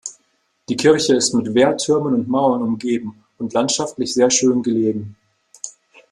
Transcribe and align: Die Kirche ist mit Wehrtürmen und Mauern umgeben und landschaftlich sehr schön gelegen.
Die 0.67 0.75
Kirche 0.75 1.13
ist 1.13 1.35
mit 1.35 1.53
Wehrtürmen 1.53 2.15
und 2.15 2.27
Mauern 2.27 2.63
umgeben 2.63 3.23
und 3.37 3.53
landschaftlich 3.53 4.11
sehr 4.15 4.31
schön 4.31 4.63
gelegen. 4.63 5.15